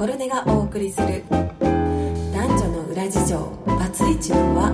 [0.00, 1.22] 心根がお送りする。
[1.28, 3.38] 男女の裏事情。
[3.66, 4.72] バツイチの輪。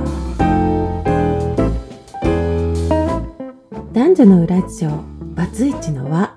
[3.93, 5.05] 男女の裏事情。
[5.35, 6.33] バツイチの輪。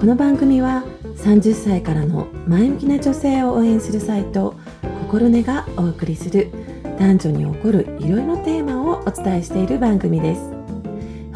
[0.00, 0.82] この番組は
[1.18, 4.54] 30歳からの前向きな女性を応援するサイト
[5.02, 6.50] 心根がお送りする。
[6.98, 10.59] 男女に起こるいろいろテーマをお伝えしている番組です。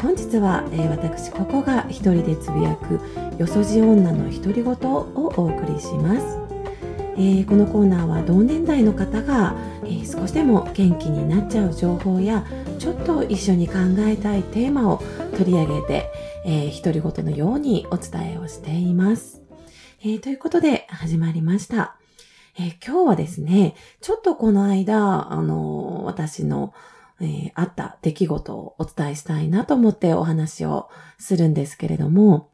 [0.01, 2.99] 本日は、えー、私ここが一人でつぶやく
[3.37, 6.37] よそじ女の独り言をお送りします、
[7.17, 12.45] えー、このコーナーは同年代の方が、えー、少しでも元気になっちゃう情報や
[12.79, 15.01] ちょっと一緒に考えたいテーマを
[15.37, 16.11] 取り上げて、
[16.45, 19.41] えー、独り言のようにお伝えをしています、
[20.03, 21.97] え、ということで始まりました。
[22.57, 26.73] え、今日はですね、ちょっとこの間、あの、私の、
[27.21, 32.51] えー、あった出来事をお伝えしたいなと思ってお話をするんですけれども、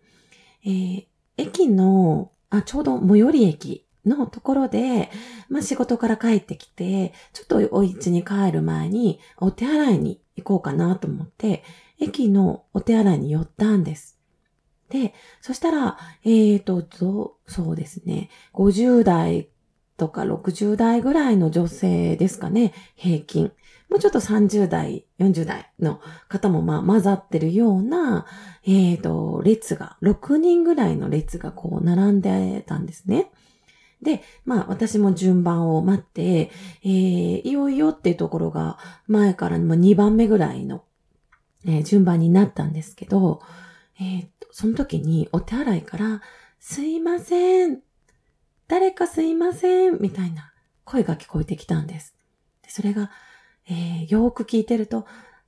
[0.64, 1.06] えー、
[1.38, 5.09] 駅の、あ、ちょうど最寄り駅のところで、
[5.50, 11.64] まあ、仕事から帰ってきて、ちょっとお家に帰る前にお手洗いに行こうかなと思って、
[12.00, 14.20] 駅のお手洗いに寄ったんです。
[14.90, 16.84] で、そしたら、えーと、
[17.48, 19.50] そうですね、50代
[20.02, 23.52] とか60代ぐらいの女性ですかね、平均。
[23.88, 28.25] もうちょっと30代、40代の方もまあ混ざってるような、
[28.66, 33.29] えっ、ー、と、列が、6人ぐらいの列がこう並んでたんですね。
[34.02, 36.49] で、まあ私も順番を待って、
[36.83, 40.83] えー、いよいよっていうところが前から2番目ぐらいの、
[41.67, 43.39] えー、順番になったんですけど、
[43.99, 46.23] えー、その時にお手洗いから、
[46.59, 47.91] すいません。
[48.72, 49.97] 誰かすいません。
[50.00, 50.53] みたいな
[50.86, 52.16] 声が聞こえてきたんです。
[52.64, 53.11] でそれが、
[53.69, 55.05] えー、よーく聞いてると、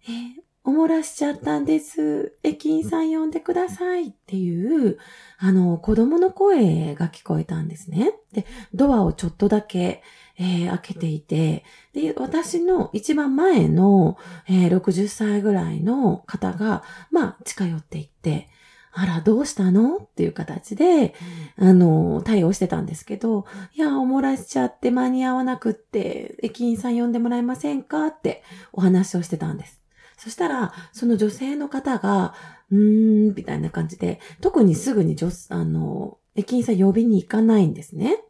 [0.10, 2.38] えー、お漏らしちゃったんです。
[2.44, 4.98] 駅員さん呼んでくださいっていう、
[5.38, 8.12] あの、子供の声が聞こえたんですね。
[8.34, 10.04] で、ドアをちょっとだけ、
[10.38, 14.18] えー、開けていて、で、私の一番前の、
[14.50, 18.50] えー、60歳ぐらいの方が、まあ、近寄っていって、
[18.96, 19.98] あら、どうしたの？
[19.98, 21.16] っていう形で、
[21.58, 28.08] あの、対応してたんですけど、いや、お漏らしちゃって間に合わなくって、駅員さん呼んでもらえませんか？
[28.08, 29.82] ってお話をしてたんです。
[30.18, 32.36] そしたら、その女性の方が、
[32.70, 38.24] うーん、みたいな感じで、特にすぐに女、あの、駅員さん呼びに行かないんですね。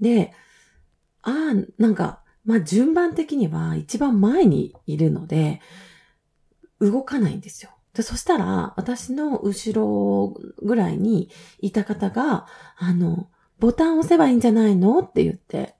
[0.00, 0.32] で、
[1.22, 5.62] ああ、なんか、まあ、順番的には一番前にいるので、
[6.78, 7.70] 動かないんですよ。
[7.94, 12.46] で、そしたら、私の後ろぐらいにいた方が、
[12.76, 13.28] あの、
[13.58, 15.74] ボタン押せばいいんじゃないのって言って、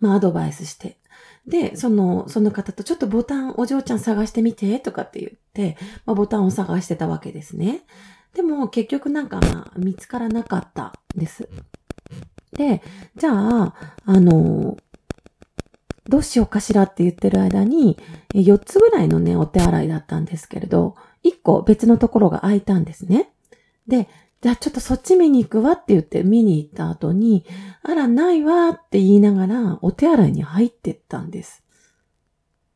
[0.00, 0.98] まあ、アドバイスして。
[1.46, 5.76] で、その、その方とちょっとボタンお嬢ちゃん探してみてとかって言って、
[6.06, 7.84] まあ、ボタンを探してたわけですね。
[8.34, 11.48] でも結局なんかまあ見つからなかったです。
[12.52, 12.82] で、
[13.16, 14.76] じゃあ、あの、
[16.08, 17.96] どうしようかしらって言ってる間に、
[18.34, 23.30] 4つぐらいのね、お手洗いだったんですけれど、一個別のところが空いたんですね。
[23.86, 24.08] で、
[24.40, 27.44] じゃあちょっとそっち見に行くわって言って見に行った後に、
[27.82, 31.62] あら、ないわって言いながらお手洗いに入ってったんです。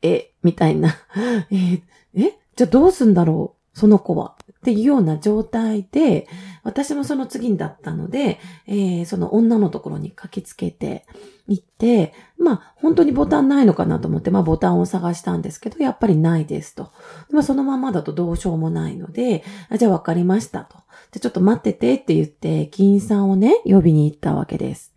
[0.03, 0.95] え、みたいな。
[1.51, 1.83] え、
[2.15, 4.37] え、じゃあどうすんだろうその子は。
[4.65, 6.27] っていうような状態で、
[6.63, 11.05] 私もその次にだったので、えー、その女のところに駆けつけて
[11.47, 16.93] 行って、まあ本当にボタンないのかなと思って、まあボタンを探したんですけど、やっぱりないですと。
[17.31, 20.79] まあそのままだとどうしようもないので、あじゃあわかりましたと。
[21.13, 24.95] じゃちょっと待っててって言って、金さんをね、呼びに行ったわけです。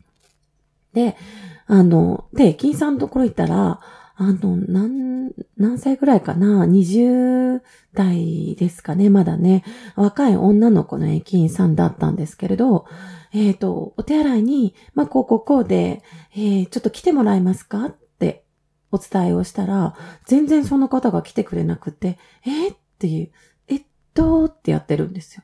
[0.94, 1.18] で、
[1.66, 3.82] あの、で、金さんのところ行ったら、
[4.20, 7.62] あの、何、何歳ぐらいかな ?20
[7.94, 9.64] 代ですかね、まだね。
[9.96, 12.86] 若い女の子の駅員さんだったんですけれど、
[13.32, 16.02] えっ、ー、と、お手洗いに、まあ、こう、こう、こうで、
[16.34, 17.86] えー、ちょっと来てもらえますか？
[17.86, 18.44] って
[18.92, 19.96] お伝えをしたら、
[20.26, 23.32] 全然その方が来てくれなくて、えー、っていう、
[23.68, 23.84] えっ
[24.16, 25.44] と、ってやってるんですよ。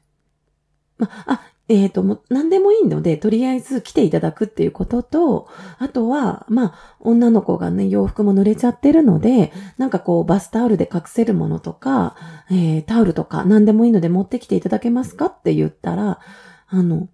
[0.97, 5.48] まあ、えっ、ー、と、もう何でもいいので、とりあえず来ていただくっていうことと、
[5.80, 12.18] あとは、まあ、女の子がね、洋服も濡れちゃってるので、なんかこう、バスタオルで隠せるものとか、
[12.51, 16.19] えー、タオルとか何でもいいので持ってきていただけますかって言ったら、
[16.68, 17.07] あの、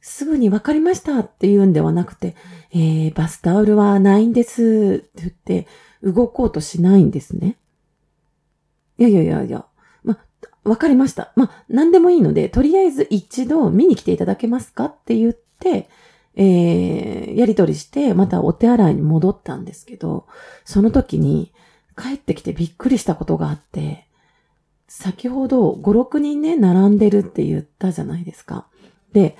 [0.00, 2.36] すぐに分かりましたって言うんではなくて、
[2.72, 5.66] えー、バスタオルはないんですって言って、
[6.04, 7.56] 動こうとしないんですね。
[8.98, 9.64] いやいやいやいや、
[10.64, 11.32] わかりました。
[11.34, 15.88] まあ、何でもいいので、とりあえず一度見に来ていただけますかって言って、
[16.34, 20.26] えー、やりとりして、またお手洗いに戻ったんですけど、
[20.64, 21.52] その時に
[21.96, 24.06] 帰ってきてびっくりしたことがあって、
[24.88, 28.66] 先ほど5、6人ね、並んでるって言ったじゃないですか。
[29.12, 29.36] で、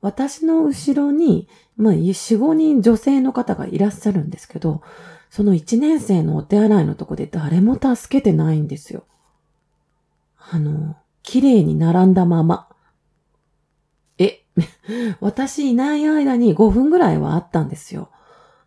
[0.00, 4.82] 私の後ろに、まあ、4、5人女性の方がいらっしゃるんですけど、
[5.30, 9.04] その1年生のお手洗いのとこで誰も助けてないんですよ。
[10.50, 12.68] あの、綺麗に並んだまま。
[14.18, 14.44] え、
[15.20, 18.10] 私いない間に5分ぐらいはあったんですよ。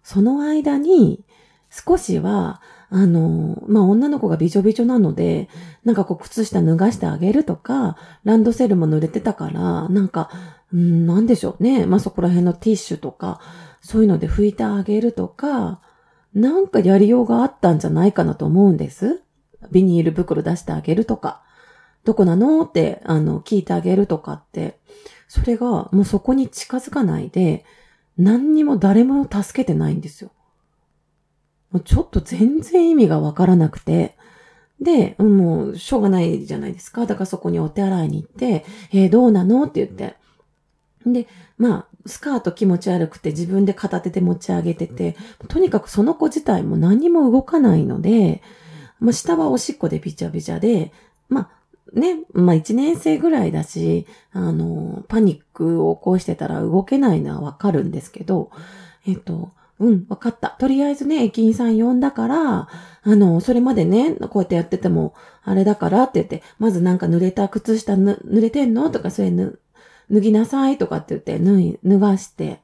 [0.04, 1.24] その間に、
[1.70, 5.50] 少しは、あの、まあ、女の子がびちょびちょなので、
[5.84, 10.30] なんかこう靴下脱がしてあげるとか、ランドセルも濡れてたから、なんか、
[10.72, 11.86] うん、なんでしょうね。
[11.86, 13.42] まあ、そこら辺のティッシュとか、
[13.82, 15.82] そういうので拭いてあげるとか、
[16.34, 19.22] なんかやりようがあったんじゃないかなと思うんです。
[19.72, 21.44] ビニール袋出してあげるとか、
[22.06, 22.64] どこなの？
[22.64, 24.80] って、あの、聞いてあげるとかって、
[25.28, 27.66] それがもうそこに近づかないで、
[28.18, 30.32] 何にも誰も助けてないんですよ。
[31.72, 34.16] もうちょっと全然意味がわからなくて、
[34.80, 37.06] で、もう、しょうがないじゃないですか。
[37.06, 39.64] だからそこにお手洗いに行って、えー、どうなの？
[39.64, 40.16] って言って。
[41.06, 41.28] で、
[41.58, 45.16] まあ、スカート気持ち悪くて自分で片手で持ち上げてて、
[45.48, 48.42] とにかくその子自体も何も動かないので、
[49.00, 50.92] まあ、下はおしっこでびちゃびちゃで、
[51.30, 51.50] まあ、
[51.94, 58.52] ね、まあ一年生ぐらいだし、あの、パニックを起こしてたら動けないのはわかるんですけど、
[59.08, 60.50] えっと、うん、わかった。
[60.52, 62.70] とりあえずね、駅員さん呼んだから、
[63.04, 69.58] あの、それまでね、こうやってやってても、あれだからって言って、まずなんか濡れた靴下ぬ濡れてんのとか、それ脱
[70.10, 72.62] ぎなさいとかって言って脱い、脱がして、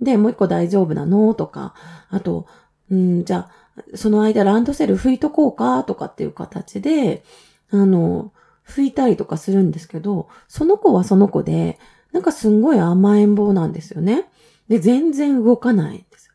[0.00, 1.74] で、もう一個大丈夫なのとか、
[2.08, 2.46] あと、
[2.90, 7.24] うん、じゃあ、その間ランドセル拭いとこうかとかっていう形で、
[7.70, 8.32] あの、
[8.66, 11.78] 拭いたりとかするんですけど、その子はその子で、
[12.12, 14.28] なんかすんごい甘えん坊なんですよね。
[14.68, 16.34] で、全然動かないんですよ。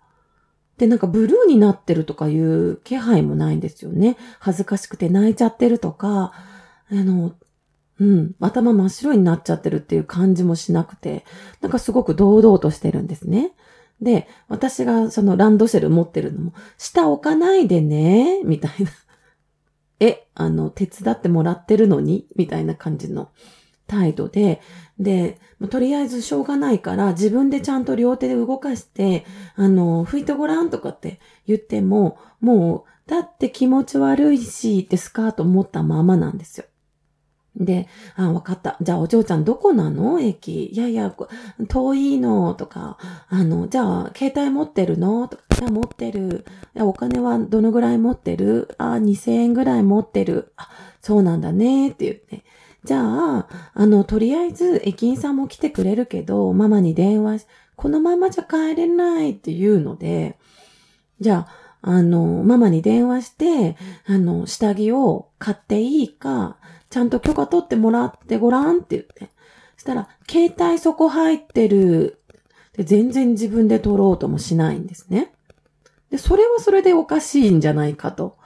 [0.77, 4.17] で、なんかブルーになってるとかいう気配もないんですよね。
[4.39, 6.33] 恥ずかしくて泣いちゃってるとか、
[6.91, 7.33] あの、
[7.99, 11.25] うん、頭真っ白になっちゃってるっていう感じもしなくて、
[11.61, 13.51] なんかすごく堂々としてるんですね。
[14.01, 18.91] で、私がそのランドセル持ってるのも、下置かないでね、みたいな。
[19.99, 22.25] え、あの、手伝ってもらってるのに？
[22.35, 23.29] みたいな感じの
[23.87, 24.61] 態度で、
[24.99, 29.25] で、とりあえずしょうがないから自分でちゃんと両手で動かして、
[29.55, 36.65] あの、拭いてごらんとかって言っても、もう、だって気持ち悪いしってスカート持ったままなんですよ。
[37.59, 38.77] で、あ、わかった。
[38.81, 40.21] じゃあお嬢ちゃんどこなの？
[40.21, 40.67] 駅。
[40.67, 41.13] いやいや、
[41.67, 42.97] 遠いのとか、
[43.27, 45.27] あの、じゃあ携帯持ってるの？
[45.27, 46.45] とか、いや、持ってる。
[46.75, 48.73] いや、お金はどのぐらい持ってる？
[48.77, 50.53] あ、2000円ぐらい持ってる。
[50.55, 50.69] あ、
[51.01, 52.45] そうなんだねって言って。
[52.85, 60.37] じゃあ、あの、とりあえず駅員さんも来てくれるけど、ママに電話し、このままじゃ帰れないって言うので、
[61.19, 66.57] じゃあ、あの、ママに電話して、あの、下着を買っていいか、
[66.89, 69.29] ちゃんと許可取ってもらってごらんって言って。
[69.75, 72.21] そしたら、携帯そこ入ってる。
[72.73, 75.33] で、全然自分で取ろうともしないんですね。
[76.09, 78.37] で、それはそれでおかしいんじゃないかと。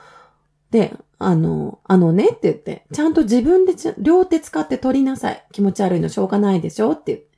[0.72, 5.46] で、あの、あのねって言って、ちゃんと自分で両手使って取りなさい。
[5.52, 7.34] 気持ち悪いのしょうがないでしょって言って。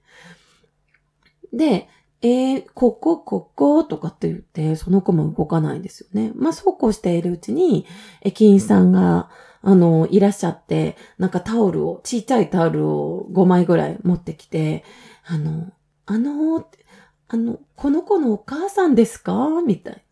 [1.54, 1.90] で、
[2.22, 6.32] えー、ここ、こことかって言って、その子も動かないんですよね。
[6.36, 7.86] まあ、そうこうしているうちに、
[8.22, 9.30] 駅員さんが、
[9.66, 14.84] あの、いらっしゃって、なんかタオルを、ちっちゃいタオルを5枚ぐらい持ってきて、
[15.26, 15.72] あの、
[16.06, 16.70] あの、
[17.28, 19.34] あの、この子のお母さんですか？
[19.66, 20.06] みたい。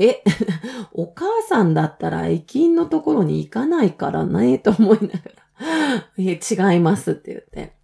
[0.00, 0.22] え、
[0.92, 7.77] お母さんだったら駅員のところに行かないからね、と思いながら、え、違いますって言って。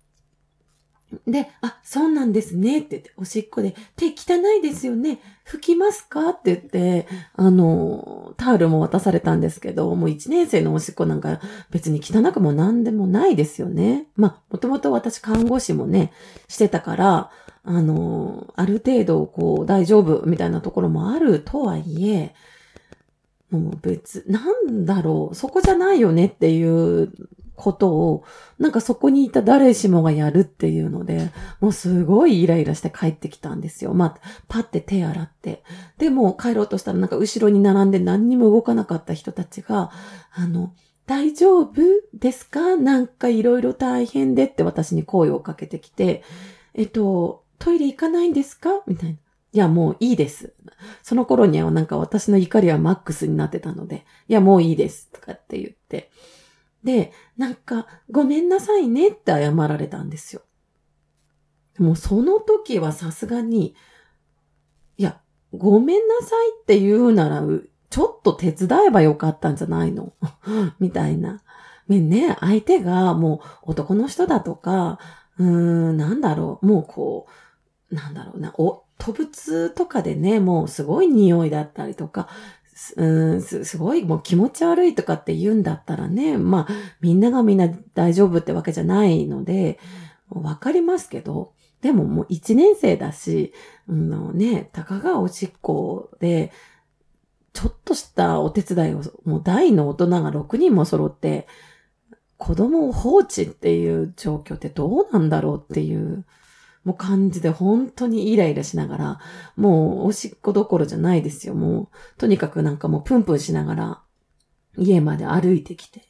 [1.27, 2.79] で、あ、そうなんですね。
[2.79, 5.21] って言って、おしっこで、手汚いですよね。
[5.47, 6.31] 拭きますか？
[6.31, 11.41] って言って、あの、タオルも渡されたんですけど、もう一年生のおしっこなんか
[11.71, 14.07] 別に汚くも何でもないですよね。
[14.17, 16.13] まあ、もともと私看護師もね、
[16.49, 17.31] してたから、
[17.63, 22.35] あの、ある程度、こう、大丈夫みたいなところもあるとはいえ、
[23.51, 27.13] もう別、なんだろう、そこじゃないよねっていう
[27.57, 28.25] ことを、
[28.59, 31.31] なんかそこにいた誰しもがやるっていうので、
[31.61, 33.95] もうすごいイライラして帰ってきたんですよ。
[33.95, 34.17] まあ、
[34.49, 35.63] パって手洗って。
[35.99, 39.91] で、も帰ろうとしたらなんか後ろに並んで何にも動かなかった人たちが、
[40.33, 40.75] あの、
[41.07, 41.73] 大丈夫
[42.15, 42.77] ですか？
[42.77, 46.23] なんかいろいろ大変でって私に声をかけてきて、
[46.73, 48.83] えっと、トイレ行かないんですか？
[48.87, 49.17] みたいな。
[49.17, 49.19] い
[49.59, 50.55] や、もういいです。
[51.03, 55.11] その頃にはなんか私の怒りはマックスになってたので、いや、もういいです。
[55.13, 56.11] とかって言って。
[56.85, 60.43] で、なんか、ごめんなさいねって謝られたんですよ。
[61.79, 63.75] もうその時はさすがに、
[64.97, 65.21] いや、
[65.53, 67.43] ごめんなさいって言うなら、
[67.91, 70.13] ちょっと手伝えばよかったんじゃないの？
[70.79, 71.43] みたいな。
[71.89, 74.99] ね、相手がもう男の人だとか、
[75.39, 75.47] うー
[75.93, 77.27] ん、なんだろう、もうこ
[77.91, 82.29] う、なんだろうな、お、飛物とかでね、もうすごい匂いだったりとか、
[82.97, 83.05] う
[83.37, 89.79] んす、すごいもう気持ち悪いとかって言うんだったらね、まあ、みんながみんな大丈夫ってわけじゃないので、
[90.29, 93.53] わかりますけど、でももう一年生だし、
[93.89, 96.53] うんね、たかがおしっこで、
[97.53, 101.47] ちょっとしたお手伝いを、もう大の大人が6人も揃って、
[102.37, 106.25] 子供を放置っていう状況ってどうなんだろうっていう、
[106.85, 109.21] もう感じで本当にイライラしながら、
[109.57, 111.55] もうおしっこどころじゃないですよ。
[111.55, 114.03] もう、とにかくなんかもうプンプンしながら、
[114.77, 116.03] 家まで歩いてきて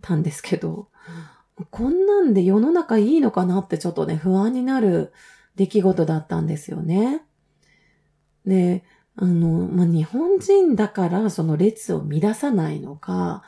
[0.00, 0.88] たんですけど、
[1.70, 5.12] こんなんで世の中いいのかなってちょっとね、不安になる
[5.56, 7.22] 出来事だったんですよね。
[8.46, 8.84] で、
[9.16, 13.42] あの、まあ、日本人だからその列を乱さないのか、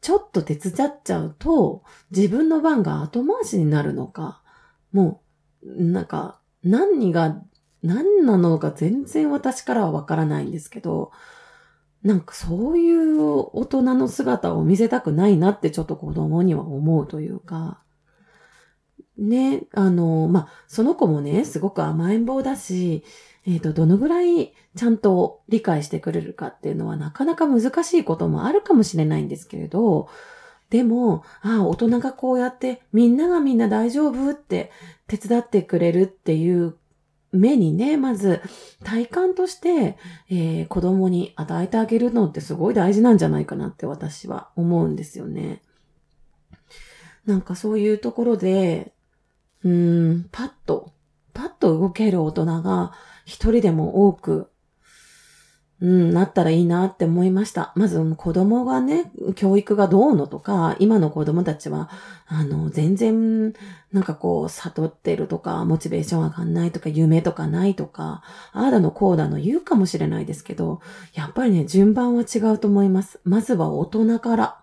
[0.00, 4.42] ちょっと手伝っちゃうと自分の番が後回しになるのか、
[4.92, 5.23] もう、
[5.64, 7.42] なんか、何が、
[7.82, 11.10] 何なのか全然私からはわからないんですけど、
[12.02, 13.20] なんかそういう
[13.52, 17.82] 大人の姿を見せたくないなってちょっと子供には思うというか、
[19.16, 23.04] ね、あの、まあ、その子もね、すごく甘えん坊だし、
[23.46, 30.08] えっ、ー、と、どのぐらいちゃんと理解してくれるかっていうのはなかなか難しいこともあるかもしれないんですけれど、
[30.74, 34.72] でも、ああ、大人がこうやってみんながみんな大丈夫って
[35.06, 36.74] 手伝ってくれるっていう
[37.30, 38.42] 目にね、まず
[38.82, 39.96] 体感として、
[40.28, 45.62] えー、子供に与えてあげるのってすごい大事なんじゃないかなって私は思うんですよね。
[47.24, 48.94] なんかそういうところで、
[49.62, 50.92] うーん、パッと、
[51.34, 54.50] パッと動ける大人が一人でも多く、
[55.80, 57.72] うん、なったらいいなって思いました。
[57.74, 61.90] まず子供がね、教育がどうのとか、今の子供たちは、
[62.26, 63.52] あの、全然、
[63.92, 70.80] なんかこう、悟ってるとか、モチベーション上がんないとか、夢とかないとか、ああだのこうだの言うかもしれないですけど、
[71.12, 73.20] やっぱりね、順番は違うと思います。
[73.24, 74.60] まずは大人から。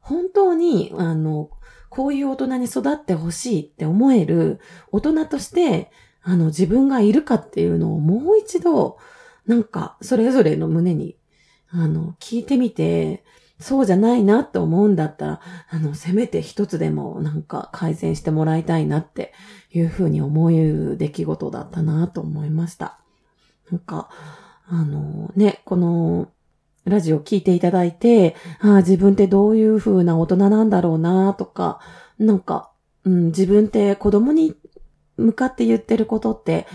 [0.00, 1.50] 本当に、あの、
[1.90, 5.90] こういう大人に育ってほしいって思える大人として、
[6.22, 8.98] あの、自分がいるかっていうのをもう一度、
[9.46, 11.16] なんか、それぞれの胸に、
[11.70, 13.24] あの、聞いてみて、
[13.60, 19.32] そうじゃないなって思うんだったら、あの、せめて一つでもなんか改善してもらいたいなって
[19.72, 22.98] いうふうに思う出来事だったなと思いました。
[23.70, 24.08] なんか、
[24.66, 26.28] あのね、この
[26.84, 31.80] ラジオ聞いていただいて、ああ、自分ってどういう風な大人なんだろうなとか、
[32.18, 32.70] なんか、
[33.04, 34.54] うん、自分って子供に
[35.16, 36.66] 向かって言ってることって、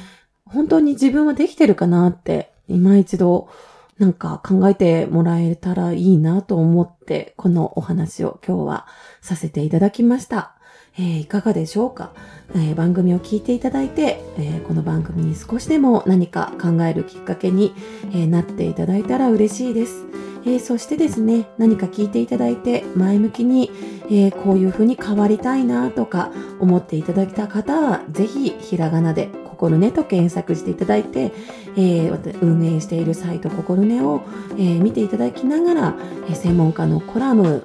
[0.45, 3.50] 本当に自分はできてるかなって、今一度、
[3.98, 8.88] なんか考えてもらえたらいいなと思って、このお話を今日は
[9.22, 10.55] させていただきました。
[10.98, 12.12] えー、いかがでしょうか、
[12.53, 17.74] えー、番組を聞いていただいて、えー、この番組に少しでも何か考えるきっかけに、
[18.13, 20.05] えなっていただいたら嬉しいです。
[20.48, 23.72] えそしてですね、何か聞いていただいて前向きに、
[24.12, 29.29] えこういうふうに変わりたいなとか思っていただいた方は、ぜひひらがなで
[29.65, 31.31] 心ねと検索していただいて、
[31.75, 35.95] えー、運営しているサイト心ねを、えー、見ていただきながら、
[36.27, 37.63] えー、専門家のコラム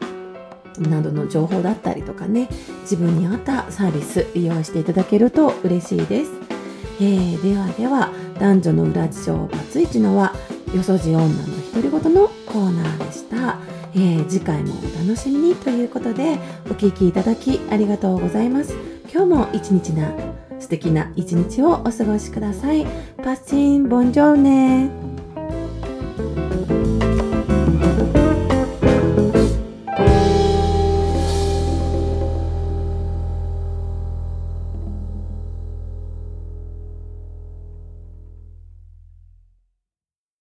[0.79, 2.49] などの情報だったりとかね
[2.83, 6.33] 自分に合ったサービス利用していただけると嬉しいです、
[7.01, 10.33] えー、ではでは男女の裏事情バツイチのは
[10.75, 11.35] よそじ女の
[11.73, 13.59] 独り言のコーナーでした、
[13.95, 16.39] えー、次回もお楽しみにということで
[16.71, 18.90] お聴きいただきありがとうございます。
[19.13, 20.09] 今日も一日な
[20.61, 22.87] 素敵な一日をお過ごしください。
[23.17, 25.10] パッチンボンジョーネ。